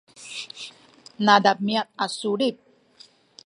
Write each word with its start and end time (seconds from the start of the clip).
nademiad 1.25 1.87
a 2.03 2.05
sulit 2.17 2.55